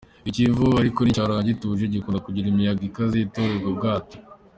I 0.29 0.31
Kivu 0.35 0.67
ariko 0.81 0.99
nticyahoraga 1.01 1.47
gituje, 1.49 1.83
gikunda 1.93 2.19
kugira 2.25 2.49
imiyaga 2.49 2.81
ikaze 2.89 3.15
itorohera 3.19 3.67
ubwato. 3.71 4.17